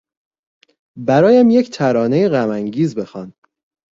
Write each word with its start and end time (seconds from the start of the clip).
برایم 0.97 1.49
یک 1.49 1.69
ترانهی 1.71 2.29
غمانگیز 2.29 2.95
بخوان. 2.95 3.33